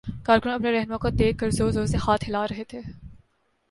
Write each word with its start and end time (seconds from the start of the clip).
کارکن 0.25 0.49
اپنے 0.49 0.71
راہنما 0.71 0.97
کو 0.97 1.09
دیکھ 1.19 1.37
کر 1.39 1.49
زور 1.57 1.71
زور 1.71 1.85
سے 1.85 1.97
ہاتھ 2.07 2.29
ہلا 2.29 2.45
رہے 2.47 2.63
تھے۔ 2.63 2.79